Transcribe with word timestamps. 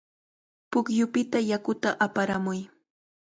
Pukyupita 0.71 1.39
yakuta 1.51 1.89
aparamuy. 2.05 2.59